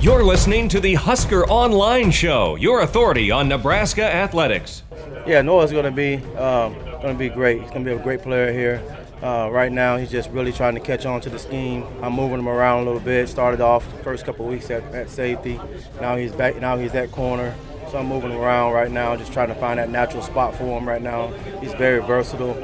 You're 0.00 0.24
listening 0.24 0.70
to 0.70 0.80
the 0.80 0.94
Husker 0.94 1.44
Online 1.44 2.10
Show, 2.10 2.56
your 2.56 2.80
authority 2.80 3.30
on 3.30 3.50
Nebraska 3.50 4.02
athletics. 4.02 4.82
Yeah, 5.26 5.42
Noa's 5.42 5.72
going 5.72 5.84
to 5.84 5.90
be 5.90 6.14
um, 6.38 6.72
going 7.02 7.12
to 7.12 7.18
be 7.18 7.28
great. 7.28 7.60
He's 7.60 7.68
going 7.68 7.84
to 7.84 7.90
be 7.90 7.94
a 7.94 8.02
great 8.02 8.22
player 8.22 8.50
here. 8.50 8.82
Uh, 9.22 9.50
right 9.52 9.70
now, 9.70 9.98
he's 9.98 10.10
just 10.10 10.30
really 10.30 10.54
trying 10.54 10.72
to 10.72 10.80
catch 10.80 11.04
on 11.04 11.20
to 11.20 11.28
the 11.28 11.38
scheme. 11.38 11.84
I'm 12.00 12.14
moving 12.14 12.38
him 12.38 12.48
around 12.48 12.80
a 12.80 12.84
little 12.86 13.00
bit. 13.00 13.28
Started 13.28 13.60
off 13.60 13.84
first 14.02 14.24
couple 14.24 14.46
weeks 14.46 14.70
at, 14.70 14.82
at 14.94 15.10
safety. 15.10 15.60
Now 16.00 16.16
he's 16.16 16.32
back. 16.32 16.56
Now 16.56 16.78
he's 16.78 16.94
at 16.94 17.12
corner. 17.12 17.54
So 17.90 17.98
I'm 17.98 18.06
moving 18.06 18.30
him 18.30 18.38
around 18.38 18.72
right 18.72 18.90
now, 18.90 19.14
just 19.16 19.34
trying 19.34 19.48
to 19.48 19.54
find 19.54 19.78
that 19.78 19.90
natural 19.90 20.22
spot 20.22 20.54
for 20.54 20.78
him 20.78 20.88
right 20.88 21.02
now. 21.02 21.28
He's 21.60 21.74
very 21.74 22.00
versatile. 22.00 22.56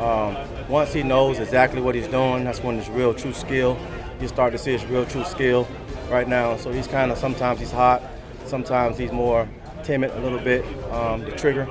Um, 0.00 0.36
once 0.68 0.92
he 0.92 1.02
knows 1.02 1.40
exactly 1.40 1.80
what 1.80 1.96
he's 1.96 2.06
doing, 2.06 2.44
that's 2.44 2.62
when 2.62 2.78
his 2.78 2.88
real 2.88 3.12
true 3.12 3.32
skill. 3.32 3.76
You 4.20 4.28
start 4.28 4.52
to 4.52 4.58
see 4.58 4.70
his 4.70 4.86
real 4.86 5.04
true 5.06 5.24
skill 5.24 5.66
right 6.10 6.28
now. 6.28 6.56
So 6.56 6.72
he's 6.72 6.86
kind 6.86 7.10
of 7.10 7.18
sometimes 7.18 7.60
he's 7.60 7.72
hot, 7.72 8.02
sometimes 8.46 8.98
he's 8.98 9.12
more 9.12 9.48
timid 9.82 10.10
a 10.12 10.20
little 10.20 10.38
bit, 10.38 10.64
um, 10.90 11.22
the 11.22 11.32
trigger. 11.32 11.68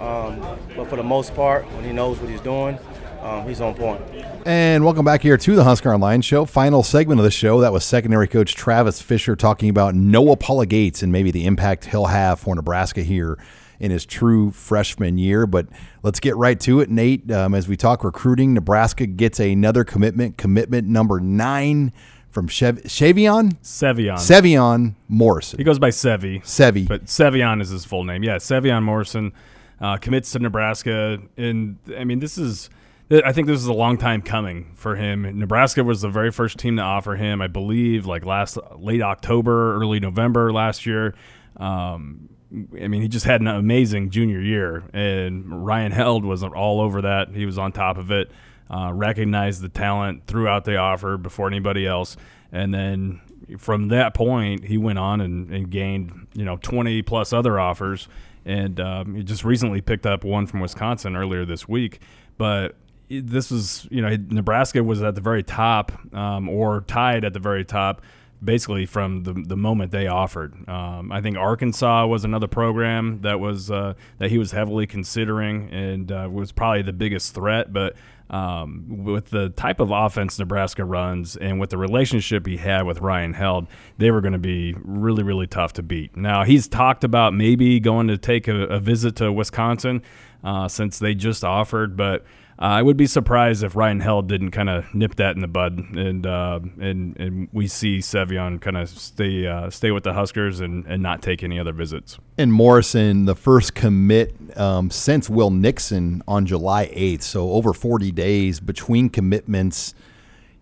Um, 0.00 0.40
but 0.76 0.88
for 0.88 0.96
the 0.96 1.02
most 1.02 1.34
part, 1.34 1.70
when 1.72 1.84
he 1.84 1.92
knows 1.92 2.18
what 2.18 2.30
he's 2.30 2.40
doing, 2.40 2.78
um, 3.22 3.46
he's 3.48 3.60
on 3.60 3.74
point. 3.74 4.00
And 4.44 4.84
welcome 4.84 5.04
back 5.04 5.22
here 5.22 5.36
to 5.36 5.56
the 5.56 5.64
Husker 5.64 5.92
Online 5.92 6.22
Show. 6.22 6.44
Final 6.44 6.84
segment 6.84 7.18
of 7.18 7.24
the 7.24 7.30
show. 7.30 7.60
That 7.60 7.72
was 7.72 7.84
secondary 7.84 8.28
coach 8.28 8.54
Travis 8.54 9.02
Fisher 9.02 9.34
talking 9.34 9.68
about 9.68 9.96
Noa 9.96 10.36
Pola-Gates 10.36 11.02
and 11.02 11.10
maybe 11.10 11.32
the 11.32 11.44
impact 11.46 11.86
he'll 11.86 12.06
have 12.06 12.38
for 12.38 12.54
Nebraska 12.54 13.02
here 13.02 13.36
in 13.80 13.90
his 13.90 14.06
true 14.06 14.52
freshman 14.52 15.18
year. 15.18 15.46
But 15.46 15.66
let's 16.02 16.20
get 16.20 16.36
right 16.36 16.58
to 16.60 16.80
it, 16.80 16.88
Nate. 16.88 17.30
Um, 17.30 17.54
as 17.54 17.66
we 17.66 17.76
talk 17.76 18.04
recruiting, 18.04 18.54
Nebraska 18.54 19.06
gets 19.06 19.40
another 19.40 19.82
commitment, 19.82 20.38
commitment 20.38 20.86
number 20.86 21.18
nine 21.18 21.92
from 22.36 22.48
Chev- 22.48 22.82
Shavion? 22.82 23.56
Sevion. 23.62 24.18
Sevion 24.18 24.94
Morrison. 25.08 25.56
He 25.56 25.64
goes 25.64 25.78
by 25.78 25.88
Sevi. 25.88 26.42
Sevi. 26.42 26.86
But 26.86 27.06
Sevion 27.06 27.62
is 27.62 27.70
his 27.70 27.86
full 27.86 28.04
name. 28.04 28.22
Yeah, 28.22 28.36
Sevion 28.36 28.82
Morrison 28.82 29.32
uh, 29.80 29.96
commits 29.96 30.32
to 30.32 30.38
Nebraska. 30.38 31.18
And, 31.38 31.78
I 31.96 32.04
mean, 32.04 32.18
this 32.18 32.36
is. 32.36 32.68
I 33.10 33.32
think 33.32 33.46
this 33.46 33.58
is 33.58 33.68
a 33.68 33.72
long 33.72 33.96
time 33.96 34.20
coming 34.20 34.72
for 34.74 34.96
him. 34.96 35.38
Nebraska 35.38 35.82
was 35.82 36.02
the 36.02 36.10
very 36.10 36.30
first 36.30 36.58
team 36.58 36.76
to 36.76 36.82
offer 36.82 37.14
him, 37.16 37.40
I 37.40 37.46
believe, 37.46 38.04
like 38.04 38.26
last 38.26 38.58
late 38.76 39.00
October, 39.00 39.76
early 39.76 39.98
November 39.98 40.52
last 40.52 40.84
year. 40.84 41.14
Um, 41.56 42.28
I 42.52 42.88
mean, 42.88 43.00
he 43.00 43.08
just 43.08 43.24
had 43.24 43.40
an 43.40 43.46
amazing 43.46 44.10
junior 44.10 44.40
year, 44.40 44.82
and 44.92 45.64
Ryan 45.64 45.92
Held 45.92 46.26
was 46.26 46.42
all 46.42 46.82
over 46.82 47.00
that. 47.02 47.30
He 47.30 47.46
was 47.46 47.56
on 47.56 47.72
top 47.72 47.96
of 47.96 48.10
it, 48.10 48.30
uh, 48.70 48.92
recognized 48.92 49.62
the 49.62 49.68
talent, 49.68 50.26
threw 50.26 50.48
out 50.48 50.64
the 50.64 50.76
offer 50.76 51.16
before 51.16 51.46
anybody 51.46 51.86
else, 51.86 52.16
and 52.52 52.74
then 52.74 53.20
from 53.58 53.88
that 53.88 54.14
point, 54.14 54.64
he 54.64 54.76
went 54.78 54.98
on 54.98 55.20
and, 55.20 55.50
and 55.50 55.70
gained 55.70 56.26
you 56.34 56.44
know 56.44 56.56
20 56.56 57.02
plus 57.02 57.32
other 57.32 57.58
offers, 57.60 58.08
and 58.44 58.80
um, 58.80 59.14
he 59.14 59.22
just 59.22 59.44
recently 59.44 59.80
picked 59.80 60.06
up 60.06 60.24
one 60.24 60.46
from 60.46 60.60
Wisconsin 60.60 61.16
earlier 61.16 61.44
this 61.44 61.68
week, 61.68 62.00
but 62.38 62.74
this 63.08 63.50
was, 63.50 63.86
you 63.90 64.02
know, 64.02 64.16
Nebraska 64.30 64.82
was 64.82 65.02
at 65.02 65.14
the 65.14 65.20
very 65.20 65.42
top 65.42 65.92
um, 66.12 66.48
or 66.48 66.80
tied 66.82 67.24
at 67.24 67.32
the 67.32 67.38
very 67.38 67.64
top 67.64 68.02
basically 68.42 68.84
from 68.86 69.22
the, 69.22 69.32
the 69.32 69.56
moment 69.56 69.92
they 69.92 70.06
offered. 70.06 70.68
Um, 70.68 71.10
I 71.10 71.20
think 71.20 71.36
Arkansas 71.36 72.06
was 72.06 72.24
another 72.24 72.46
program 72.46 73.20
that 73.22 73.40
was 73.40 73.70
uh, 73.70 73.94
that 74.18 74.30
he 74.30 74.38
was 74.38 74.52
heavily 74.52 74.86
considering 74.86 75.70
and 75.70 76.12
uh, 76.12 76.28
was 76.30 76.52
probably 76.52 76.82
the 76.82 76.92
biggest 76.92 77.34
threat. 77.34 77.72
But 77.72 77.96
um, 78.30 79.04
with 79.04 79.30
the 79.30 79.50
type 79.50 79.80
of 79.80 79.90
offense 79.90 80.38
Nebraska 80.38 80.84
runs 80.84 81.36
and 81.36 81.60
with 81.60 81.70
the 81.70 81.78
relationship 81.78 82.46
he 82.46 82.56
had 82.56 82.82
with 82.82 83.00
Ryan 83.00 83.32
Held, 83.34 83.68
they 83.98 84.10
were 84.10 84.20
going 84.20 84.32
to 84.32 84.38
be 84.38 84.74
really, 84.82 85.22
really 85.22 85.46
tough 85.46 85.72
to 85.74 85.82
beat. 85.82 86.16
Now, 86.16 86.44
he's 86.44 86.66
talked 86.68 87.04
about 87.04 87.34
maybe 87.34 87.78
going 87.80 88.08
to 88.08 88.18
take 88.18 88.48
a, 88.48 88.62
a 88.64 88.80
visit 88.80 89.16
to 89.16 89.32
Wisconsin 89.32 90.02
uh, 90.42 90.68
since 90.68 90.98
they 90.98 91.14
just 91.14 91.44
offered, 91.44 91.96
but 91.96 92.24
uh, 92.58 92.62
I 92.62 92.82
would 92.82 92.96
be 92.96 93.06
surprised 93.06 93.62
if 93.62 93.76
Ryan 93.76 94.00
Held 94.00 94.28
didn't 94.28 94.50
kind 94.50 94.68
of 94.68 94.94
nip 94.94 95.16
that 95.16 95.34
in 95.34 95.42
the 95.42 95.48
bud, 95.48 95.78
and 95.78 96.26
uh, 96.26 96.60
and 96.80 97.16
and 97.18 97.48
we 97.52 97.66
see 97.66 97.98
Sevion 97.98 98.60
kind 98.60 98.76
of 98.76 98.88
stay 98.88 99.46
uh, 99.46 99.70
stay 99.70 99.90
with 99.90 100.04
the 100.04 100.14
Huskers 100.14 100.60
and, 100.60 100.86
and 100.86 101.02
not 101.02 101.22
take 101.22 101.42
any 101.42 101.58
other 101.58 101.72
visits. 101.72 102.18
And 102.38 102.52
Morrison, 102.52 103.26
the 103.26 103.34
first 103.34 103.74
commit 103.74 104.34
um, 104.58 104.90
since 104.90 105.28
Will 105.28 105.50
Nixon 105.50 106.22
on 106.26 106.46
July 106.46 106.88
eighth, 106.92 107.22
so 107.22 107.50
over 107.50 107.72
forty 107.72 108.10
days 108.12 108.60
between 108.60 109.10
commitments. 109.10 109.94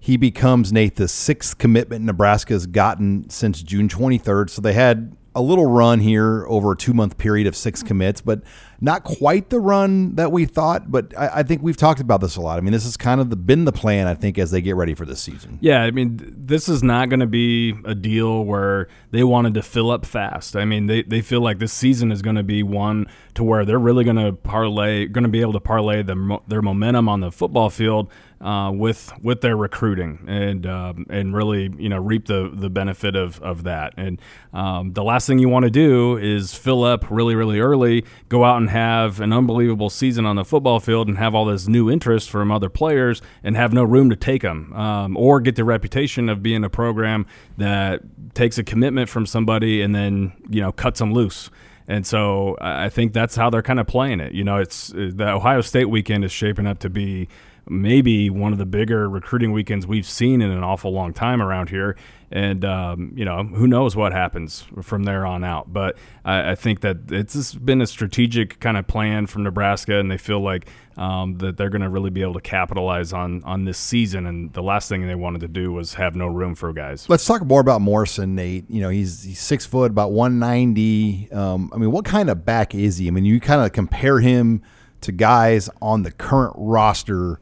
He 0.01 0.19
becomes 0.19 0.71
Nate 0.71 0.97
the 0.97 1.09
sixth 1.09 1.57
commitment 1.57 2.05
Nebraska's 2.05 2.67
gotten 2.67 3.31
since 3.31 3.63
June 3.63 3.89
twenty 3.89 4.19
third. 4.19 4.51
So 4.51 4.61
they 4.61 4.75
had 4.75 5.17
a 5.35 5.41
little 5.41 5.65
run 5.65 6.01
here 6.01 6.47
over 6.47 6.73
a 6.73 6.77
two 6.77 6.93
month 6.93 7.17
period 7.17 7.47
of 7.47 7.57
six 7.57 7.83
commits, 7.83 8.21
but 8.21 8.43
not 8.85 9.03
quite 9.03 9.49
the 9.49 9.59
run 9.59 10.15
that 10.17 10.31
we 10.31 10.45
thought. 10.45 10.91
But 10.91 11.17
I, 11.17 11.41
I, 11.41 11.43
think 11.43 11.63
we've 11.63 11.77
talked 11.77 12.01
about 12.01 12.21
this 12.21 12.37
a 12.37 12.41
lot. 12.43 12.59
I 12.59 12.61
mean, 12.61 12.73
this 12.73 12.85
has 12.85 12.99
kind 12.99 13.19
of 13.19 13.31
the, 13.31 13.37
been 13.37 13.65
the 13.65 13.73
plan, 13.73 14.07
I 14.07 14.15
think, 14.15 14.39
as 14.39 14.51
they 14.51 14.61
get 14.61 14.77
ready 14.77 14.95
for 14.95 15.07
this 15.07 15.23
season. 15.23 15.59
Yeah, 15.63 15.83
I 15.83 15.91
mean, 15.91 16.21
this 16.37 16.69
is 16.69 16.83
not 16.83 17.09
going 17.09 17.21
to 17.21 17.27
be 17.27 17.75
a 17.87 17.95
deal 17.95 18.45
where 18.45 18.89
they 19.11 19.25
wanted 19.25 19.55
to 19.55 19.63
fill 19.63 19.91
up 19.91 20.05
fast. 20.05 20.55
I 20.55 20.67
mean, 20.67 20.87
they, 20.87 21.03
they 21.03 21.23
feel 21.23 21.41
like 21.41 21.59
this 21.59 21.73
season 21.73 22.13
is 22.13 22.21
going 22.21 22.37
to 22.37 22.43
be 22.43 22.63
one 22.63 23.07
to 23.35 23.43
where 23.43 23.65
they're 23.65 23.79
really 23.79 24.05
going 24.05 24.17
to 24.17 24.33
parlay, 24.33 25.07
going 25.07 25.25
to 25.25 25.31
be 25.31 25.41
able 25.41 25.55
to 25.55 25.61
parlay 25.61 26.03
the, 26.03 26.39
their 26.47 26.61
momentum 26.61 27.09
on 27.09 27.21
the 27.21 27.33
football 27.33 27.71
field 27.71 28.11
uh, 28.45 28.71
with 28.71 29.13
with 29.23 29.41
their 29.41 29.57
recruiting 29.57 30.23
and 30.29 30.67
um, 30.67 31.07
and 31.09 31.35
really 31.35 31.73
you 31.79 31.89
know 31.89 31.99
reap 31.99 32.27
the 32.27 32.51
the 32.53 32.69
benefit 32.69 33.17
of 33.17 33.41
of 33.41 33.65
that. 33.65 33.95
And 33.97 34.21
um, 34.53 34.93
the 34.93 35.03
last 35.03 35.27
thing 35.27 35.39
you 35.39 35.49
want 35.49 35.65
to 35.65 35.71
do 35.71 36.19
is 36.19 36.55
fill 36.55 36.85
up 36.85 37.11
really 37.11 37.35
really 37.35 37.59
early, 37.59 38.05
go 38.29 38.45
out 38.45 38.59
and 38.59 38.69
have 38.75 39.21
an 39.21 39.33
unbelievable 39.33 39.89
season 39.89 40.27
on 40.27 40.37
the 40.37 40.45
football 40.45 40.81
field, 40.81 41.09
and 41.09 41.17
have 41.17 41.35
all 41.35 41.45
this 41.45 41.69
new 41.69 41.91
interest 41.91 42.29
from 42.29 42.51
other 42.51 42.69
players, 42.69 43.23
and 43.43 43.57
have 43.57 43.73
no 43.73 43.85
room 43.85 44.11
to 44.11 44.17
take 44.17 44.43
them, 44.43 44.73
um, 44.75 45.17
or 45.17 45.41
get 45.41 45.57
the 45.57 45.65
reputation 45.65 46.29
of 46.29 46.43
being 46.43 46.65
a 46.65 46.69
program 46.69 47.25
that 47.57 48.01
takes 48.35 48.59
a 48.59 48.65
commitment 48.65 49.09
from 49.09 49.27
somebody 49.27 49.81
and 49.81 49.95
then 49.95 50.33
you 50.51 50.61
know 50.61 50.73
cuts 50.73 50.99
them 50.99 51.13
loose. 51.13 51.51
And 51.87 52.07
so 52.07 52.57
I 52.61 52.89
think 52.89 53.13
that's 53.13 53.37
how 53.37 53.51
they're 53.51 53.63
kind 53.63 53.79
of 53.79 53.87
playing 53.87 54.21
it. 54.21 54.33
You 54.33 54.43
know, 54.43 54.57
it's 54.57 54.89
the 54.89 55.29
Ohio 55.29 55.61
State 55.61 55.91
weekend 55.91 56.25
is 56.25 56.33
shaping 56.33 56.67
up 56.67 56.79
to 56.81 56.89
be 56.89 57.29
maybe 57.69 58.29
one 58.29 58.53
of 58.53 58.59
the 58.59 58.67
bigger 58.67 59.09
recruiting 59.09 59.53
weekends 59.53 59.87
we've 59.87 60.07
seen 60.07 60.43
in 60.43 60.51
an 60.51 60.63
awful 60.63 60.93
long 60.93 61.13
time 61.13 61.41
around 61.41 61.71
here. 61.71 61.97
And, 62.31 62.65
um, 62.65 63.13
you 63.15 63.25
know, 63.25 63.45
who 63.45 63.69
knows 63.69 63.95
what 63.95 64.13
happens 64.13 64.65
from 64.83 65.05
there 65.05 65.25
on 65.25 65.45
out. 65.45 65.73
But 65.73 65.97
I, 66.25 66.51
I 66.53 66.55
think 66.57 66.81
that 66.81 66.97
it's 67.11 67.55
been 67.55 67.81
a 67.81 67.87
strategic 67.87 68.59
kind 68.59 68.77
of 68.77 68.89
plan 68.89 69.27
from 69.27 69.45
Nebraska, 69.45 70.01
and 70.01 70.11
they 70.11 70.19
feel 70.19 70.41
like 70.41 70.67
um, 70.97 71.39
that 71.39 71.57
they're 71.57 71.69
going 71.69 71.83
to 71.83 71.89
really 71.89 72.11
be 72.11 72.23
able 72.23 72.35
to 72.35 72.41
capitalize 72.41 73.13
on, 73.13 73.45
on 73.45 73.67
this 73.67 73.79
season. 73.79 74.27
And 74.27 74.53
the 74.53 74.65
last 74.65 74.89
thing 74.89 75.07
they 75.07 75.15
wanted 75.15 75.43
to 75.43 75.49
do 75.49 75.73
was 75.73 75.95
have 75.95 76.17
no 76.17 76.27
room 76.27 76.57
for 76.57 76.73
guys. 76.73 77.09
Let's 77.09 77.25
talk 77.25 77.45
more 77.45 77.61
about 77.61 77.81
Morrison, 77.81 78.35
Nate. 78.35 78.69
You 78.69 78.81
know, 78.81 78.89
he's, 78.89 79.23
he's 79.23 79.41
six 79.41 79.65
foot, 79.65 79.93
about 79.93 80.11
190. 80.11 81.31
Um, 81.31 81.71
I 81.73 81.79
mean, 81.79 81.93
what 81.93 82.05
kind 82.05 82.29
of 82.31 82.45
back 82.45 82.75
is 82.75 82.99
he? 82.99 83.07
I 83.07 83.13
mean, 83.13 83.25
you 83.25 83.39
kind 83.39 83.65
of 83.65 83.73
compare 83.73 84.19
him 84.19 84.61
to 85.03 85.13
guys 85.13 85.71
on 85.81 86.03
the 86.03 86.11
current 86.11 86.55
roster 86.57 87.39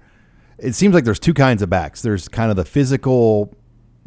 it 0.62 0.75
seems 0.75 0.95
like 0.95 1.05
there's 1.05 1.19
two 1.19 1.34
kinds 1.34 1.61
of 1.61 1.69
backs. 1.69 2.03
There's 2.03 2.28
kind 2.28 2.50
of 2.50 2.56
the 2.56 2.65
physical 2.65 3.53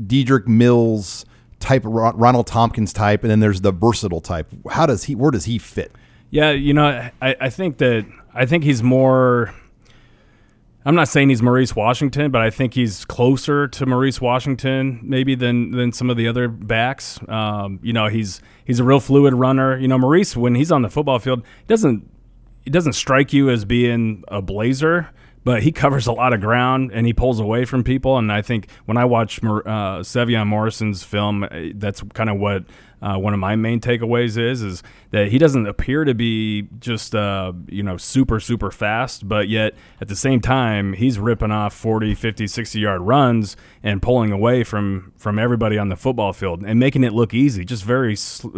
Dedrick 0.02 0.48
Mills 0.48 1.26
type, 1.60 1.82
Ronald 1.86 2.48
Thompkins 2.48 2.94
type, 2.94 3.24
and 3.24 3.32
then 3.32 3.42
there's 3.42 3.62
the 3.62 3.72
versatile 3.72 4.22
type. 4.22 4.48
How 4.72 4.86
does 4.86 5.04
he? 5.04 5.16
Where 5.16 5.32
does 5.32 5.46
he 5.46 5.58
fit? 5.58 5.92
Yeah, 6.30 6.52
you 6.52 6.74
know, 6.74 7.10
I, 7.22 7.36
I 7.40 7.50
think 7.50 7.78
that 7.80 8.06
I 8.34 8.46
think 8.46 8.64
he's 8.64 8.82
more. 8.82 9.54
I'm 10.88 10.96
not 10.96 11.08
saying 11.08 11.30
he's 11.30 11.42
Maurice 11.42 11.76
Washington, 11.76 12.30
but 12.30 12.42
I 12.42 12.52
think 12.52 12.76
he's 12.76 13.06
closer 13.06 13.68
to 13.68 13.86
Maurice 13.88 14.22
Washington 14.22 15.00
maybe 15.04 15.36
than 15.36 15.72
than 15.72 15.92
some 15.92 16.10
of 16.10 16.16
the 16.16 16.28
other 16.28 16.48
backs. 16.48 17.20
Um, 17.28 17.80
you 17.84 17.92
know, 17.92 18.08
he's 18.08 18.42
he's 18.64 18.80
a 18.80 18.84
real 18.84 19.00
fluid 19.00 19.34
runner. 19.34 19.78
You 19.78 19.88
know, 19.88 19.98
Maurice 19.98 20.38
when 20.38 20.56
he's 20.56 20.72
on 20.72 20.84
the 20.84 20.90
football 20.90 21.20
field, 21.20 21.44
he 21.60 21.68
doesn't 21.68 22.10
he 22.64 22.70
doesn't 22.70 22.94
strike 22.94 23.34
you 23.34 23.50
as 23.50 23.66
being 23.66 24.24
a 24.30 24.42
blazer 24.42 25.10
but 25.46 25.62
he 25.62 25.72
covers 25.72 26.08
a 26.08 26.12
lot 26.12 26.34
of 26.34 26.42
ground 26.42 26.92
and 26.92 27.06
he 27.06 27.14
pulls 27.14 27.40
away 27.40 27.64
from 27.64 27.84
people. 27.84 28.18
And 28.18 28.32
I 28.32 28.42
think 28.42 28.68
when 28.86 28.98
I 28.98 29.06
watch 29.06 29.42
uh, 29.42 30.02
Sevion 30.02 30.48
Morrison's 30.48 31.04
film, 31.04 31.44
uh, 31.44 31.50
that's 31.76 32.02
kind 32.14 32.30
of 32.30 32.38
what 32.38 32.66
uh, 33.02 33.18
one 33.18 33.34
of 33.34 33.40
my 33.40 33.56
main 33.56 33.80
takeaways 33.80 34.36
is 34.38 34.64
is 34.64 34.82
that 35.12 35.28
he 35.28 35.38
doesn't 35.38 35.68
appear 35.68 36.04
to 36.06 36.16
be 36.16 36.68
just 36.80 37.14
uh, 37.14 37.54
you 37.68 37.84
know 37.84 37.98
super 37.98 38.40
super 38.40 38.72
fast 38.72 39.28
but 39.28 39.48
yet 39.48 39.76
at 40.02 40.08
the 40.08 40.16
same 40.16 40.42
time 40.42 40.94
he's 40.94 41.20
ripping 41.20 41.52
off 41.52 41.74
40 41.76 42.16
50 42.16 42.48
60 42.48 42.80
yard 42.80 43.02
runs 43.02 43.56
and 43.84 44.02
pulling 44.02 44.32
away 44.32 44.64
from 44.64 45.14
from 45.18 45.38
everybody 45.38 45.78
on 45.78 45.90
the 45.90 45.96
football 45.96 46.34
field 46.34 46.64
and 46.66 46.80
making 46.80 47.04
it 47.04 47.14
look 47.14 47.34
easy 47.34 47.64
just 47.64 47.84
very 47.84 48.16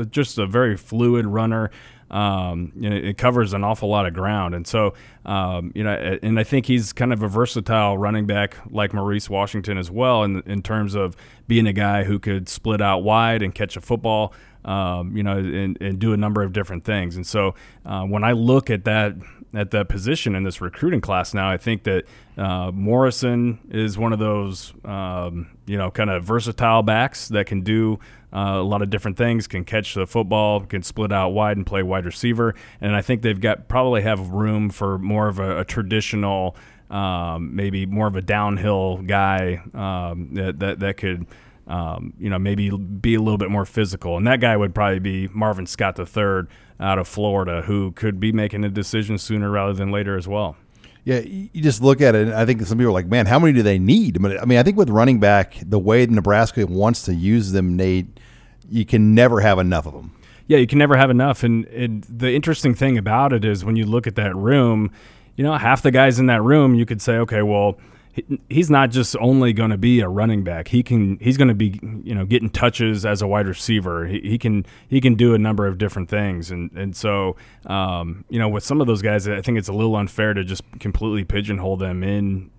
just 0.09 0.37
a 0.37 0.45
very 0.45 0.77
fluid 0.77 1.25
runner 1.25 1.69
um, 2.09 2.71
you 2.75 2.89
know, 2.89 2.95
it 2.95 3.17
covers 3.17 3.53
an 3.53 3.63
awful 3.63 3.89
lot 3.89 4.05
of 4.05 4.13
ground. 4.13 4.55
And 4.55 4.65
so, 4.65 4.93
um, 5.25 5.71
you 5.75 5.83
know, 5.83 5.91
and 6.21 6.39
I 6.39 6.43
think 6.43 6.65
he's 6.65 6.93
kind 6.93 7.11
of 7.11 7.21
a 7.21 7.27
versatile 7.27 7.97
running 7.97 8.25
back 8.25 8.57
like 8.69 8.93
Maurice 8.93 9.29
Washington 9.29 9.77
as 9.77 9.91
well 9.91 10.23
in, 10.23 10.41
in 10.45 10.61
terms 10.61 10.95
of 10.95 11.15
being 11.47 11.67
a 11.67 11.73
guy 11.73 12.03
who 12.03 12.19
could 12.19 12.47
split 12.47 12.81
out 12.81 12.99
wide 12.99 13.41
and 13.41 13.53
catch 13.53 13.75
a 13.75 13.81
football. 13.81 14.33
Um, 14.65 15.15
you 15.15 15.23
know, 15.23 15.37
and, 15.37 15.77
and, 15.79 15.97
do 15.97 16.11
a 16.11 16.17
number 16.17 16.43
of 16.43 16.51
different 16.51 16.83
things. 16.83 17.15
And 17.15 17.25
so, 17.25 17.55
uh, 17.85 18.03
when 18.03 18.25
I 18.25 18.33
look 18.33 18.69
at 18.69 18.83
that 18.83 19.15
at 19.53 19.71
that 19.71 19.87
position 19.89 20.35
in 20.35 20.43
this 20.43 20.61
recruiting 20.61 21.01
class 21.01 21.33
now. 21.33 21.49
I 21.49 21.57
think 21.57 21.83
that 21.83 22.05
uh, 22.37 22.71
Morrison 22.71 23.59
is 23.69 23.97
one 23.97 24.13
of 24.13 24.19
those, 24.19 24.73
um, 24.83 25.57
you 25.65 25.77
know, 25.77 25.89
kind 25.89 26.09
of 26.09 26.23
versatile 26.23 26.83
backs 26.83 27.29
that 27.29 27.47
can 27.47 27.61
do 27.61 27.99
uh, 28.33 28.57
a 28.57 28.63
lot 28.63 28.81
of 28.81 28.89
different 28.89 29.17
things, 29.17 29.47
can 29.47 29.63
catch 29.63 29.93
the 29.93 30.05
football, 30.05 30.61
can 30.61 30.83
split 30.83 31.11
out 31.11 31.29
wide 31.29 31.57
and 31.57 31.65
play 31.65 31.83
wide 31.83 32.05
receiver. 32.05 32.55
And 32.81 32.95
I 32.95 33.01
think 33.01 33.21
they've 33.21 33.39
got 33.39 33.67
probably 33.67 34.01
have 34.01 34.29
room 34.29 34.69
for 34.69 34.97
more 34.97 35.27
of 35.27 35.39
a, 35.39 35.59
a 35.59 35.65
traditional, 35.65 36.55
um, 36.89 37.55
maybe 37.55 37.85
more 37.85 38.07
of 38.07 38.15
a 38.15 38.21
downhill 38.21 38.97
guy 38.97 39.61
um, 39.73 40.33
that, 40.33 40.59
that, 40.59 40.79
that 40.79 40.97
could. 40.97 41.25
Um, 41.69 42.13
you 42.17 42.29
know, 42.29 42.39
maybe 42.39 42.69
be 42.69 43.15
a 43.15 43.19
little 43.19 43.37
bit 43.37 43.51
more 43.51 43.65
physical. 43.65 44.15
And 44.15 44.25
that 44.25 44.39
guy 44.39 44.55
would 44.55 44.73
probably 44.73 44.99
be 44.99 45.27
Marvin 45.33 45.65
Scott 45.65 45.99
III, 45.99 46.43
out 46.79 46.99
of 46.99 47.07
Florida 47.07 47.63
who 47.63 47.91
could 47.91 48.19
be 48.19 48.31
making 48.31 48.63
a 48.63 48.69
decision 48.69 49.17
sooner 49.17 49.49
rather 49.49 49.73
than 49.73 49.91
later 49.91 50.17
as 50.17 50.27
well. 50.27 50.55
Yeah, 51.07 51.19
you 51.19 51.61
just 51.61 51.81
look 51.81 52.01
at 52.01 52.15
it, 52.15 52.27
and 52.27 52.35
I 52.35 52.45
think 52.45 52.61
some 52.63 52.77
people 52.77 52.89
are 52.89 52.93
like, 52.93 53.05
man, 53.05 53.27
how 53.27 53.39
many 53.39 53.53
do 53.53 53.63
they 53.63 53.79
need? 53.79 54.21
But 54.21 54.41
I 54.41 54.43
mean, 54.43 54.57
I 54.57 54.63
think 54.63 54.75
with 54.75 54.89
running 54.89 55.21
back, 55.21 55.55
the 55.65 55.79
way 55.79 56.05
Nebraska 56.05 56.67
wants 56.67 57.03
to 57.03 57.15
use 57.15 57.53
them, 57.53 57.77
Nate, 57.77 58.19
you 58.69 58.85
can 58.85 59.15
never 59.15 59.39
have 59.39 59.57
enough 59.57 59.85
of 59.85 59.93
them. 59.93 60.11
Yeah, 60.47 60.57
you 60.57 60.67
can 60.67 60.77
never 60.77 60.97
have 60.97 61.09
enough. 61.09 61.43
And, 61.43 61.63
and 61.67 62.03
the 62.09 62.33
interesting 62.33 62.75
thing 62.75 62.97
about 62.97 63.31
it 63.31 63.45
is 63.45 63.63
when 63.63 63.77
you 63.77 63.85
look 63.85 64.05
at 64.05 64.15
that 64.15 64.35
room, 64.35 64.91
you 65.37 65.45
know, 65.45 65.53
half 65.53 65.81
the 65.81 65.91
guys 65.91 66.19
in 66.19 66.25
that 66.25 66.41
room, 66.41 66.75
you 66.75 66.85
could 66.85 67.01
say, 67.01 67.13
okay, 67.19 67.41
well, 67.41 67.77
he's 68.49 68.69
not 68.69 68.91
just 68.91 69.15
only 69.19 69.53
going 69.53 69.69
to 69.69 69.77
be 69.77 69.99
a 69.99 70.09
running 70.09 70.43
back. 70.43 70.69
He 70.69 70.83
can 70.83 71.17
he's 71.19 71.37
going 71.37 71.47
to 71.47 71.53
be 71.53 71.79
you 72.03 72.15
know 72.15 72.25
getting 72.25 72.49
touches 72.49 73.05
as 73.05 73.21
a 73.21 73.27
wide 73.27 73.47
receiver. 73.47 74.05
He, 74.05 74.19
he 74.21 74.37
can 74.37 74.65
he 74.87 75.01
can 75.01 75.15
do 75.15 75.33
a 75.33 75.37
number 75.37 75.67
of 75.67 75.77
different 75.77 76.09
things, 76.09 76.51
and 76.51 76.71
and 76.71 76.95
so 76.95 77.35
um, 77.65 78.25
you 78.29 78.39
know 78.39 78.49
with 78.49 78.63
some 78.63 78.81
of 78.81 78.87
those 78.87 79.01
guys, 79.01 79.27
I 79.27 79.41
think 79.41 79.57
it's 79.57 79.67
a 79.67 79.73
little 79.73 79.95
unfair 79.95 80.33
to 80.33 80.43
just 80.43 80.63
completely 80.79 81.23
pigeonhole 81.23 81.77
them 81.77 82.03
in 82.03 82.49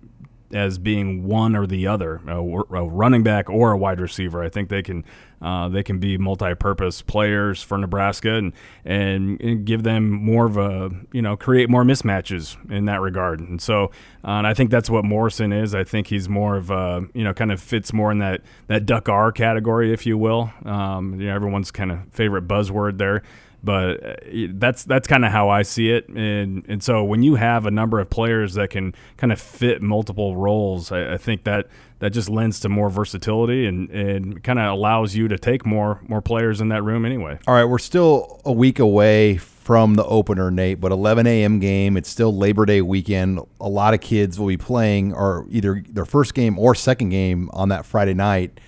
as 0.51 0.77
being 0.77 1.23
one 1.23 1.55
or 1.55 1.67
the 1.67 1.85
other, 1.87 2.21
a, 2.27 2.37
a 2.39 2.87
running 2.87 3.23
back 3.23 3.49
or 3.49 3.71
a 3.71 3.77
wide 3.77 3.99
receiver. 3.99 4.43
I 4.43 4.49
think 4.49 4.69
they 4.69 4.81
can 4.81 5.05
uh, 5.41 5.69
they 5.69 5.83
can 5.83 5.99
be 5.99 6.17
multi-purpose 6.17 7.01
players 7.03 7.63
for 7.63 7.77
Nebraska 7.77 8.35
and, 8.35 8.51
and, 8.83 9.39
and 9.39 9.63
give 9.63 9.83
them 9.83 10.09
more 10.09 10.45
of 10.45 10.57
a 10.57 10.91
you 11.11 11.21
know 11.21 11.37
create 11.37 11.69
more 11.69 11.83
mismatches 11.83 12.57
in 12.71 12.85
that 12.85 13.01
regard. 13.01 13.39
And 13.39 13.61
so 13.61 13.85
uh, 14.23 14.31
and 14.31 14.47
I 14.47 14.53
think 14.53 14.71
that's 14.71 14.89
what 14.89 15.05
Morrison 15.05 15.53
is. 15.53 15.73
I 15.75 15.83
think 15.83 16.07
he's 16.07 16.27
more 16.27 16.57
of 16.57 16.69
a 16.71 17.05
you 17.13 17.23
know 17.23 17.33
kind 17.33 17.51
of 17.51 17.61
fits 17.61 17.93
more 17.93 18.11
in 18.11 18.19
that 18.19 18.41
that 18.67 18.85
Duck 18.85 19.07
R 19.07 19.31
category, 19.31 19.93
if 19.93 20.05
you 20.05 20.17
will. 20.17 20.51
Um, 20.65 21.19
you 21.19 21.27
know 21.27 21.35
everyone's 21.35 21.71
kind 21.71 21.91
of 21.91 21.99
favorite 22.11 22.47
buzzword 22.47 22.97
there 22.97 23.23
but 23.63 24.03
uh, 24.03 24.15
that's 24.53 24.83
that's 24.83 25.07
kind 25.07 25.25
of 25.25 25.31
how 25.31 25.49
I 25.49 25.63
see 25.63 25.89
it. 25.89 26.07
And 26.09 26.65
and 26.67 26.83
so 26.83 27.03
when 27.03 27.23
you 27.23 27.35
have 27.35 27.65
a 27.65 27.71
number 27.71 27.99
of 27.99 28.09
players 28.09 28.53
that 28.53 28.69
can 28.69 28.95
kind 29.17 29.33
of 29.33 29.39
fit 29.39 29.81
multiple 29.81 30.35
roles, 30.35 30.91
I, 30.91 31.13
I 31.13 31.17
think 31.17 31.43
that 31.43 31.67
that 31.99 32.11
just 32.11 32.29
lends 32.29 32.61
to 32.61 32.69
more 32.69 32.89
versatility 32.89 33.65
and, 33.65 33.89
and 33.89 34.43
kind 34.43 34.57
of 34.57 34.71
allows 34.71 35.15
you 35.15 35.27
to 35.27 35.37
take 35.37 35.65
more 35.65 35.99
more 36.07 36.21
players 36.21 36.61
in 36.61 36.69
that 36.69 36.83
room 36.83 37.05
anyway. 37.05 37.37
All 37.47 37.53
right, 37.53 37.65
we're 37.65 37.77
still 37.77 38.41
a 38.45 38.53
week 38.53 38.79
away 38.79 39.37
from 39.37 39.95
the 39.95 40.05
opener, 40.05 40.49
Nate, 40.49 40.79
but 40.79 40.91
11 40.91 41.27
a.m. 41.27 41.59
game. 41.59 41.95
It's 41.95 42.09
still 42.09 42.35
Labor 42.35 42.65
Day 42.65 42.81
weekend. 42.81 43.39
A 43.61 43.69
lot 43.69 43.93
of 43.93 44.01
kids 44.01 44.39
will 44.39 44.47
be 44.47 44.57
playing 44.57 45.13
or 45.13 45.45
either 45.49 45.83
their 45.87 46.05
first 46.05 46.33
game 46.33 46.57
or 46.57 46.73
second 46.73 47.09
game 47.09 47.49
on 47.53 47.69
that 47.69 47.85
Friday 47.85 48.15
night. 48.15 48.59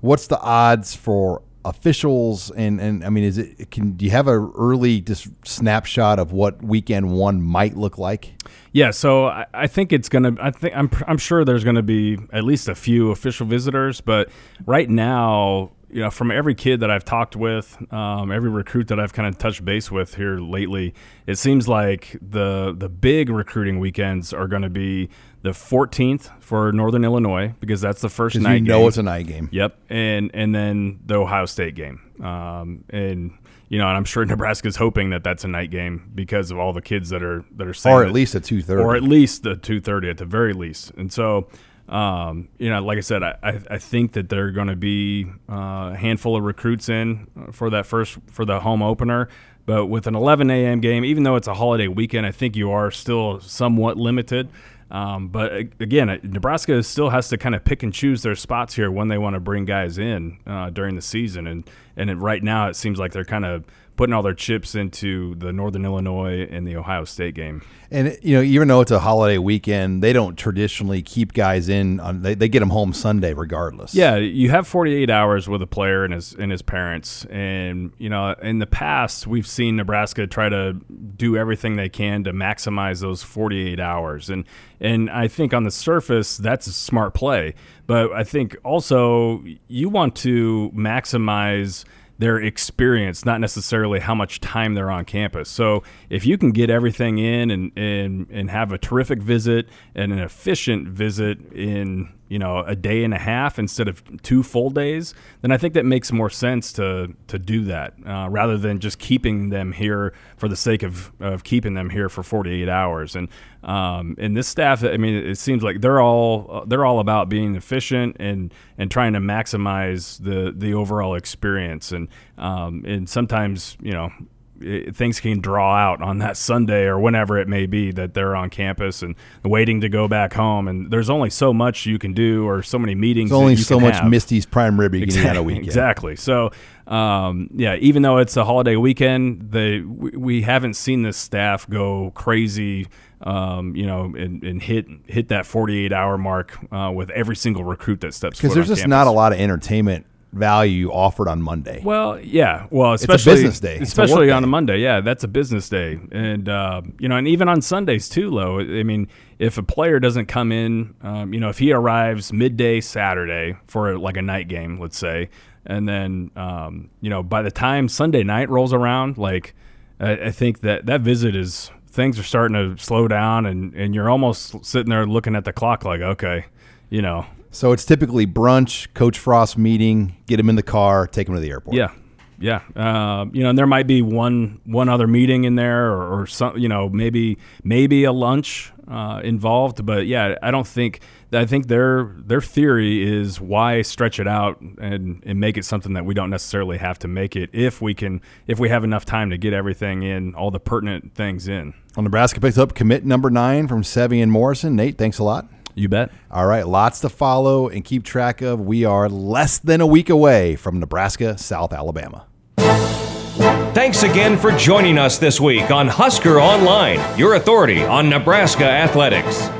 What's 0.00 0.28
the 0.28 0.40
odds 0.40 0.94
for 0.94 1.42
officials 1.66 2.50
and 2.52 2.80
and 2.80 3.04
I 3.04 3.10
mean 3.10 3.24
is 3.24 3.38
it 3.38 3.70
can 3.70 3.92
do 3.92 4.04
you 4.04 4.12
have 4.12 4.28
a 4.28 4.38
early 4.56 5.00
just 5.00 5.28
snapshot 5.44 6.18
of 6.18 6.32
what 6.32 6.62
weekend 6.62 7.12
one 7.12 7.42
might 7.42 7.76
look 7.76 7.98
like? 7.98 8.34
Yeah, 8.72 8.90
so 8.90 9.26
I, 9.26 9.46
I 9.54 9.66
think 9.66 9.92
it's 9.92 10.08
gonna. 10.08 10.36
I 10.40 10.50
think 10.50 10.76
I'm 10.76 10.90
I'm 11.06 11.18
sure 11.18 11.44
there's 11.44 11.64
gonna 11.64 11.82
be 11.82 12.18
at 12.32 12.44
least 12.44 12.68
a 12.68 12.74
few 12.74 13.10
official 13.10 13.46
visitors, 13.46 14.00
but 14.00 14.28
right 14.66 14.88
now 14.88 15.70
you 15.88 16.02
know, 16.02 16.10
from 16.10 16.30
every 16.30 16.54
kid 16.54 16.80
that 16.80 16.90
I've 16.90 17.04
talked 17.04 17.36
with, 17.36 17.76
um, 17.92 18.32
every 18.32 18.50
recruit 18.50 18.88
that 18.88 18.98
I've 18.98 19.12
kind 19.12 19.28
of 19.28 19.38
touched 19.38 19.64
base 19.64 19.90
with 19.90 20.16
here 20.16 20.38
lately, 20.38 20.94
it 21.26 21.36
seems 21.36 21.68
like 21.68 22.16
the 22.20 22.74
the 22.76 22.88
big 22.88 23.30
recruiting 23.30 23.78
weekends 23.78 24.32
are 24.32 24.48
going 24.48 24.62
to 24.62 24.70
be 24.70 25.08
the 25.42 25.50
14th 25.50 26.30
for 26.42 26.72
Northern 26.72 27.04
Illinois 27.04 27.54
because 27.60 27.80
that's 27.80 28.00
the 28.00 28.08
first 28.08 28.36
night. 28.36 28.54
You 28.54 28.60
know 28.62 28.80
game. 28.80 28.88
it's 28.88 28.98
a 28.98 29.02
night 29.02 29.26
game. 29.28 29.48
Yep, 29.52 29.78
and 29.88 30.30
and 30.34 30.54
then 30.54 31.00
the 31.06 31.14
Ohio 31.16 31.46
State 31.46 31.76
game, 31.76 32.00
um, 32.22 32.84
and 32.90 33.38
you 33.68 33.78
know, 33.78 33.86
and 33.86 33.96
I'm 33.96 34.04
sure 34.04 34.24
Nebraska's 34.26 34.76
hoping 34.76 35.10
that 35.10 35.22
that's 35.22 35.44
a 35.44 35.48
night 35.48 35.70
game 35.70 36.10
because 36.14 36.50
of 36.50 36.58
all 36.58 36.72
the 36.72 36.82
kids 36.82 37.10
that 37.10 37.22
are 37.22 37.44
that 37.56 37.66
are 37.66 37.74
saying, 37.74 37.96
or 37.96 38.04
at 38.04 38.12
least 38.12 38.34
at 38.34 38.42
two 38.42 38.60
thirty, 38.60 38.82
or 38.82 38.96
at 38.96 39.02
least 39.02 39.44
the 39.44 39.56
two 39.56 39.80
thirty 39.80 40.10
at 40.10 40.18
the 40.18 40.26
very 40.26 40.52
least, 40.52 40.90
and 40.96 41.12
so. 41.12 41.48
Um, 41.88 42.48
you 42.58 42.68
know, 42.68 42.82
like 42.82 42.98
I 42.98 43.02
said, 43.02 43.22
I, 43.22 43.60
I 43.70 43.78
think 43.78 44.12
that 44.12 44.28
they're 44.28 44.50
going 44.50 44.66
to 44.66 44.76
be 44.76 45.26
uh, 45.48 45.90
a 45.92 45.96
handful 45.96 46.36
of 46.36 46.42
recruits 46.42 46.88
in 46.88 47.28
for 47.52 47.70
that 47.70 47.86
first 47.86 48.18
for 48.30 48.44
the 48.44 48.60
home 48.60 48.82
opener. 48.82 49.28
But 49.66 49.86
with 49.86 50.06
an 50.06 50.14
11 50.14 50.48
a.m. 50.50 50.80
game, 50.80 51.04
even 51.04 51.24
though 51.24 51.36
it's 51.36 51.48
a 51.48 51.54
holiday 51.54 51.88
weekend, 51.88 52.24
I 52.24 52.30
think 52.32 52.54
you 52.54 52.70
are 52.70 52.90
still 52.90 53.40
somewhat 53.40 53.96
limited. 53.96 54.48
Um, 54.90 55.28
but 55.28 55.52
again, 55.80 56.20
Nebraska 56.22 56.80
still 56.82 57.10
has 57.10 57.28
to 57.30 57.36
kind 57.36 57.54
of 57.54 57.64
pick 57.64 57.82
and 57.82 57.92
choose 57.92 58.22
their 58.22 58.36
spots 58.36 58.74
here 58.74 58.90
when 58.90 59.08
they 59.08 59.18
want 59.18 59.34
to 59.34 59.40
bring 59.40 59.64
guys 59.64 59.98
in 59.98 60.38
uh, 60.46 60.70
during 60.70 60.94
the 60.94 61.02
season, 61.02 61.48
and 61.48 61.68
and 61.96 62.08
it, 62.08 62.14
right 62.14 62.42
now 62.42 62.68
it 62.68 62.76
seems 62.76 62.98
like 62.98 63.12
they're 63.12 63.24
kind 63.24 63.44
of 63.44 63.64
putting 63.96 64.12
all 64.12 64.22
their 64.22 64.34
chips 64.34 64.74
into 64.74 65.34
the 65.36 65.52
Northern 65.52 65.84
Illinois 65.84 66.46
and 66.50 66.66
the 66.66 66.76
Ohio 66.76 67.04
State 67.04 67.34
game. 67.34 67.62
And 67.90 68.18
you 68.20 68.36
know, 68.36 68.42
even 68.42 68.68
though 68.68 68.80
it's 68.80 68.90
a 68.90 68.98
holiday 68.98 69.38
weekend, 69.38 70.02
they 70.02 70.12
don't 70.12 70.36
traditionally 70.36 71.02
keep 71.02 71.32
guys 71.32 71.68
in. 71.68 72.00
On, 72.00 72.22
they, 72.22 72.34
they 72.34 72.48
get 72.48 72.60
them 72.60 72.70
home 72.70 72.92
Sunday 72.92 73.32
regardless. 73.32 73.94
Yeah, 73.94 74.16
you 74.16 74.50
have 74.50 74.66
48 74.66 75.08
hours 75.08 75.48
with 75.48 75.62
a 75.62 75.66
player 75.66 76.04
and 76.04 76.12
his 76.12 76.34
and 76.34 76.50
his 76.50 76.62
parents, 76.62 77.24
and 77.26 77.92
you 77.98 78.10
know, 78.10 78.34
in 78.42 78.58
the 78.58 78.66
past 78.66 79.26
we've 79.26 79.46
seen 79.46 79.76
Nebraska 79.76 80.26
try 80.26 80.48
to 80.48 80.74
do 81.16 81.36
everything 81.36 81.76
they 81.76 81.88
can 81.88 82.24
to 82.24 82.32
maximize 82.32 83.00
those 83.00 83.22
48 83.22 83.78
hours, 83.78 84.30
and 84.30 84.44
and 84.80 85.08
I 85.08 85.28
think 85.28 85.54
on 85.54 85.62
the 85.62 85.70
surface 85.70 86.36
that's 86.36 86.66
a 86.66 86.72
smart 86.72 87.14
play, 87.14 87.54
but 87.86 88.12
I 88.12 88.24
think 88.24 88.56
also 88.64 89.44
you 89.68 89.88
want 89.88 90.16
to 90.16 90.72
maximize 90.74 91.84
their 92.18 92.38
experience, 92.38 93.24
not 93.24 93.40
necessarily 93.40 94.00
how 94.00 94.14
much 94.14 94.40
time 94.40 94.74
they're 94.74 94.90
on 94.90 95.04
campus. 95.04 95.48
So 95.48 95.82
if 96.08 96.24
you 96.24 96.38
can 96.38 96.50
get 96.50 96.70
everything 96.70 97.18
in 97.18 97.50
and, 97.50 97.72
and, 97.76 98.26
and 98.30 98.50
have 98.50 98.72
a 98.72 98.78
terrific 98.78 99.20
visit 99.20 99.68
and 99.94 100.12
an 100.12 100.18
efficient 100.18 100.88
visit 100.88 101.38
in 101.52 102.12
you 102.28 102.38
know 102.38 102.58
a 102.66 102.74
day 102.74 103.04
and 103.04 103.14
a 103.14 103.18
half 103.18 103.58
instead 103.58 103.88
of 103.88 104.02
two 104.22 104.42
full 104.42 104.70
days, 104.70 105.14
then 105.42 105.52
I 105.52 105.58
think 105.58 105.74
that 105.74 105.84
makes 105.84 106.12
more 106.12 106.30
sense 106.30 106.72
to 106.74 107.14
to 107.28 107.38
do 107.38 107.64
that 107.64 107.94
uh, 108.06 108.28
rather 108.30 108.58
than 108.58 108.80
just 108.80 108.98
keeping 108.98 109.50
them 109.50 109.72
here 109.72 110.12
for 110.36 110.48
the 110.48 110.56
sake 110.56 110.82
of, 110.82 111.12
of 111.20 111.44
keeping 111.44 111.74
them 111.74 111.90
here 111.90 112.08
for 112.08 112.22
48 112.22 112.68
hours. 112.68 113.16
And 113.16 113.28
um, 113.62 114.14
and 114.18 114.36
this 114.36 114.48
staff, 114.48 114.84
I 114.84 114.96
mean, 114.96 115.14
it 115.14 115.38
seems 115.38 115.62
like 115.62 115.80
they're 115.80 116.00
all 116.00 116.64
they're 116.66 116.84
all 116.84 117.00
about 117.00 117.28
being 117.28 117.54
efficient 117.54 118.16
and 118.18 118.52
and 118.78 118.90
trying 118.90 119.12
to 119.14 119.20
maximize 119.20 120.22
the 120.22 120.52
the 120.56 120.74
overall 120.74 121.14
experience. 121.14 121.92
And 121.92 122.08
um, 122.38 122.84
and 122.86 123.08
sometimes 123.08 123.76
you 123.80 123.92
know 123.92 124.10
it, 124.60 124.96
things 124.96 125.20
can 125.20 125.40
draw 125.40 125.76
out 125.76 126.02
on 126.02 126.18
that 126.18 126.36
Sunday 126.36 126.84
or 126.84 126.98
whenever 126.98 127.38
it 127.38 127.48
may 127.48 127.66
be 127.66 127.90
that 127.92 128.14
they're 128.14 128.36
on 128.36 128.50
campus 128.50 129.02
and 129.02 129.14
waiting 129.44 129.80
to 129.80 129.88
go 129.88 130.08
back 130.08 130.34
home. 130.34 130.68
And 130.68 130.90
there's 130.90 131.10
only 131.10 131.30
so 131.30 131.52
much 131.52 131.86
you 131.86 131.98
can 131.98 132.12
do 132.12 132.46
or 132.46 132.62
so 132.62 132.78
many 132.78 132.94
meetings. 132.94 133.30
There's 133.30 133.40
only 133.40 133.56
so 133.56 133.80
much 133.80 133.96
have. 133.96 134.10
Misty's 134.10 134.46
prime 134.46 134.78
rib 134.78 134.94
you 134.94 135.00
can 135.00 135.08
exactly, 135.08 135.26
eat 135.26 135.30
on 135.30 135.36
a 135.36 135.42
weekend. 135.42 135.66
Exactly. 135.66 136.16
So, 136.16 136.50
um, 136.86 137.50
yeah, 137.54 137.76
even 137.76 138.02
though 138.02 138.18
it's 138.18 138.36
a 138.36 138.44
holiday 138.44 138.76
weekend, 138.76 139.50
they 139.50 139.80
we, 139.80 140.10
we 140.10 140.42
haven't 140.42 140.74
seen 140.74 141.02
this 141.02 141.16
staff 141.16 141.68
go 141.68 142.12
crazy. 142.14 142.86
Um, 143.22 143.74
you 143.74 143.86
know, 143.86 144.14
and, 144.14 144.44
and, 144.44 144.62
hit 144.62 144.86
hit 145.06 145.28
that 145.28 145.46
48 145.46 145.90
hour 145.90 146.18
mark 146.18 146.58
uh, 146.70 146.92
with 146.94 147.08
every 147.10 147.34
single 147.34 147.64
recruit 147.64 148.02
that 148.02 148.12
steps 148.12 148.38
because 148.38 148.52
there's 148.52 148.68
just 148.68 148.82
campus. 148.82 148.90
not 148.90 149.06
a 149.06 149.10
lot 149.10 149.32
of 149.32 149.40
entertainment 149.40 150.04
value 150.32 150.90
offered 150.90 151.28
on 151.28 151.42
Monday. 151.42 151.80
Well, 151.82 152.20
yeah. 152.20 152.66
Well, 152.70 152.92
especially 152.92 153.14
it's 153.14 153.26
a 153.26 153.30
business 153.30 153.60
day, 153.60 153.78
especially 153.78 154.30
on 154.30 154.44
a 154.44 154.46
Monday. 154.46 154.78
Yeah, 154.78 155.00
that's 155.00 155.24
a 155.24 155.28
business 155.28 155.68
day, 155.68 155.98
and 156.12 156.48
uh, 156.48 156.82
you 156.98 157.08
know, 157.08 157.16
and 157.16 157.26
even 157.26 157.48
on 157.48 157.62
Sundays 157.62 158.08
too. 158.08 158.30
Low. 158.30 158.60
I 158.60 158.82
mean, 158.82 159.08
if 159.38 159.58
a 159.58 159.62
player 159.62 159.98
doesn't 160.00 160.26
come 160.26 160.52
in, 160.52 160.94
um, 161.02 161.32
you 161.32 161.40
know, 161.40 161.48
if 161.48 161.58
he 161.58 161.72
arrives 161.72 162.32
midday 162.32 162.80
Saturday 162.80 163.56
for 163.66 163.98
like 163.98 164.16
a 164.16 164.22
night 164.22 164.48
game, 164.48 164.78
let's 164.78 164.98
say, 164.98 165.30
and 165.64 165.88
then 165.88 166.30
um, 166.36 166.90
you 167.00 167.10
know, 167.10 167.22
by 167.22 167.42
the 167.42 167.50
time 167.50 167.88
Sunday 167.88 168.22
night 168.22 168.48
rolls 168.48 168.72
around, 168.72 169.18
like 169.18 169.54
I, 170.00 170.12
I 170.12 170.30
think 170.30 170.60
that 170.60 170.86
that 170.86 171.00
visit 171.00 171.34
is 171.34 171.70
things 171.88 172.18
are 172.18 172.24
starting 172.24 172.54
to 172.54 172.82
slow 172.82 173.08
down, 173.08 173.46
and 173.46 173.74
and 173.74 173.94
you're 173.94 174.10
almost 174.10 174.64
sitting 174.64 174.90
there 174.90 175.06
looking 175.06 175.34
at 175.34 175.44
the 175.44 175.52
clock 175.52 175.84
like, 175.84 176.00
okay, 176.00 176.46
you 176.90 177.02
know, 177.02 177.26
So 177.50 177.72
it's 177.72 177.84
typically 177.84 178.26
brunch, 178.26 178.92
Coach 178.94 179.18
Frost 179.18 179.56
meeting, 179.56 180.16
get 180.26 180.38
him 180.38 180.48
in 180.48 180.56
the 180.56 180.62
car, 180.62 181.06
take 181.06 181.28
him 181.28 181.34
to 181.34 181.40
the 181.40 181.50
airport. 181.50 181.76
Yeah, 181.76 181.92
yeah. 182.38 182.60
Uh, 182.74 183.26
you 183.32 183.42
know, 183.42 183.50
and 183.50 183.58
there 183.58 183.66
might 183.66 183.86
be 183.86 184.02
one 184.02 184.60
one 184.64 184.88
other 184.88 185.06
meeting 185.06 185.44
in 185.44 185.54
there, 185.54 185.90
or, 185.90 186.20
or 186.20 186.26
some, 186.26 186.58
you 186.58 186.68
know, 186.68 186.88
maybe 186.88 187.38
maybe 187.64 188.04
a 188.04 188.12
lunch 188.12 188.72
uh, 188.88 189.20
involved. 189.24 189.86
But 189.86 190.06
yeah, 190.06 190.36
I 190.42 190.50
don't 190.50 190.66
think. 190.66 191.00
I 191.32 191.44
think 191.44 191.66
their 191.66 192.14
their 192.18 192.40
theory 192.40 193.02
is 193.02 193.40
why 193.40 193.82
stretch 193.82 194.20
it 194.20 194.28
out 194.28 194.60
and, 194.60 195.22
and 195.26 195.40
make 195.40 195.56
it 195.56 195.64
something 195.64 195.94
that 195.94 196.04
we 196.04 196.14
don't 196.14 196.30
necessarily 196.30 196.78
have 196.78 197.00
to 197.00 197.08
make 197.08 197.34
it 197.34 197.50
if 197.52 197.82
we 197.82 197.94
can 197.94 198.22
if 198.46 198.60
we 198.60 198.68
have 198.68 198.84
enough 198.84 199.04
time 199.04 199.30
to 199.30 199.36
get 199.36 199.52
everything 199.52 200.02
in 200.02 200.34
all 200.34 200.52
the 200.52 200.60
pertinent 200.60 201.14
things 201.14 201.48
in. 201.48 201.74
Well, 201.96 202.04
Nebraska 202.04 202.40
picks 202.40 202.58
up 202.58 202.74
commit 202.74 203.04
number 203.04 203.28
nine 203.28 203.66
from 203.66 203.82
Sevion 203.82 204.28
Morrison. 204.28 204.76
Nate, 204.76 204.98
thanks 204.98 205.18
a 205.18 205.24
lot. 205.24 205.48
You 205.76 205.90
bet. 205.90 206.10
All 206.30 206.46
right, 206.46 206.66
lots 206.66 207.00
to 207.00 207.08
follow 207.10 207.68
and 207.68 207.84
keep 207.84 208.02
track 208.02 208.40
of. 208.40 208.60
We 208.60 208.84
are 208.84 209.08
less 209.08 209.58
than 209.58 209.80
a 209.80 209.86
week 209.86 210.08
away 210.08 210.56
from 210.56 210.80
Nebraska, 210.80 211.36
South 211.36 211.72
Alabama. 211.72 212.26
Thanks 212.56 214.02
again 214.02 214.38
for 214.38 214.52
joining 214.52 214.96
us 214.96 215.18
this 215.18 215.38
week 215.38 215.70
on 215.70 215.86
Husker 215.86 216.40
Online, 216.40 216.98
your 217.18 217.34
authority 217.34 217.84
on 217.84 218.08
Nebraska 218.08 218.64
athletics. 218.64 219.50